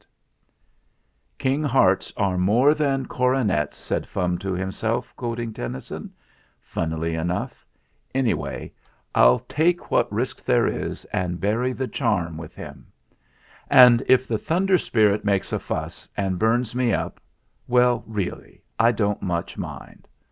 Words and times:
54 1.37 1.37
THE 1.37 1.43
FLINT 1.43 1.43
HEART' 1.43 1.43
'King 1.43 1.63
hearts 1.77 2.13
are 2.17 2.37
more 2.39 2.73
than 2.73 3.05
coronets/' 3.05 3.77
said 3.85 4.07
Fum 4.07 4.39
to 4.39 4.53
himself 4.53 5.13
quoting 5.15 5.53
Tennyson, 5.53 6.11
funnily 6.59 7.13
enough. 7.13 7.63
"Anyway, 8.15 8.73
I'll 9.13 9.37
take 9.41 9.91
what 9.91 10.11
risk 10.11 10.43
there 10.43 10.65
is 10.65 11.05
and 11.13 11.39
bury 11.39 11.71
the 11.71 11.87
charm 11.87 12.35
with 12.35 12.55
him. 12.55 12.87
And 13.69 14.01
if 14.07 14.27
the 14.27 14.39
Thunder 14.39 14.79
Spirit 14.79 15.23
makes 15.23 15.53
a 15.53 15.59
fuss 15.59 16.07
and 16.17 16.39
burns 16.39 16.73
me 16.73 16.95
up 16.95 17.19
well, 17.67 18.03
really 18.07 18.63
I 18.79 18.91
don't 18.93 19.21
much 19.21 19.55
mind. 19.55 20.07